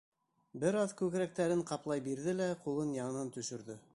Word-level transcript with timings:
Бер 0.63 0.77
аҙ 0.83 0.95
күкрәктәрен 1.01 1.61
ҡаплай 1.73 2.03
бирҙе 2.09 2.35
лә, 2.39 2.49
ҡулын 2.65 2.97
яңынан 3.01 3.33
төшөрҙө. 3.37 3.81